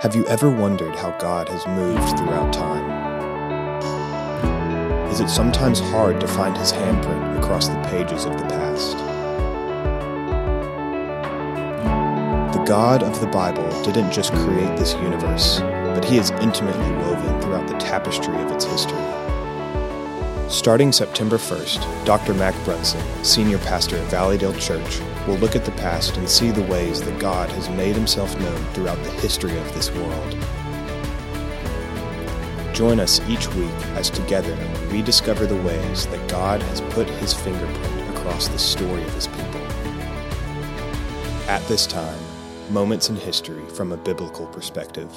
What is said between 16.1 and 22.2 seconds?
is intimately woven throughout the tapestry of its history. Starting September 1st,